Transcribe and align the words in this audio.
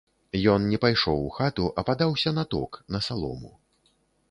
Ён 0.53 0.63
не 0.71 0.79
пайшоў 0.85 1.19
у 1.25 1.27
хату, 1.35 1.67
а 1.79 1.85
падаўся 1.91 2.35
на 2.39 2.43
ток, 2.57 2.71
на 2.97 3.05
салому. 3.11 3.55